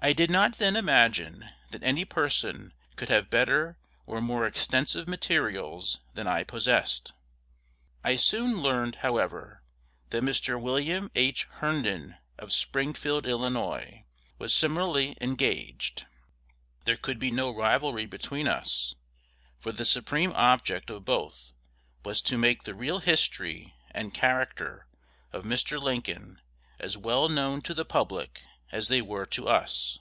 I 0.00 0.12
did 0.12 0.30
not 0.30 0.58
then 0.58 0.76
imagine 0.76 1.50
that 1.70 1.82
any 1.82 2.04
person 2.04 2.72
could 2.94 3.08
have 3.08 3.28
better 3.28 3.76
or 4.06 4.20
more 4.20 4.46
extensive 4.46 5.08
materials 5.08 5.98
than 6.14 6.28
I 6.28 6.44
possessed. 6.44 7.12
I 8.04 8.14
soon 8.14 8.60
learned, 8.62 8.96
however, 9.02 9.60
that 10.10 10.22
Mr. 10.22 10.58
William 10.58 11.10
H. 11.16 11.48
Herndon 11.50 12.16
of 12.38 12.52
Springfield, 12.52 13.26
Ill., 13.26 13.40
was 14.38 14.54
similarly 14.54 15.16
engaged. 15.20 16.06
There 16.84 16.96
could 16.96 17.18
be 17.18 17.32
no 17.32 17.50
rivalry 17.50 18.06
between 18.06 18.46
us; 18.46 18.94
for 19.58 19.72
the 19.72 19.84
supreme 19.84 20.32
object 20.36 20.90
of 20.90 21.04
both 21.04 21.54
was 22.04 22.22
to 22.22 22.38
make 22.38 22.62
the 22.62 22.74
real 22.74 23.00
history 23.00 23.74
and 23.90 24.14
character 24.14 24.86
of 25.32 25.42
Mr. 25.44 25.82
Lincoln 25.82 26.40
as 26.78 26.96
well 26.96 27.28
known 27.28 27.60
to 27.62 27.74
the 27.74 27.84
public 27.84 28.42
as 28.70 28.88
they 28.88 29.00
were 29.00 29.24
to 29.24 29.48
us. 29.48 29.98